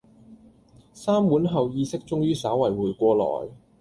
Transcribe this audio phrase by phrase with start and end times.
[0.93, 3.51] 三碗後意識終於稍為回過來